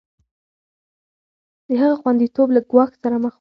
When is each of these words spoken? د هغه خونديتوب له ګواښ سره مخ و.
د 1.67 1.69
هغه 1.81 1.95
خونديتوب 2.01 2.47
له 2.55 2.61
ګواښ 2.71 2.91
سره 3.01 3.15
مخ 3.23 3.27
و. 3.27 3.29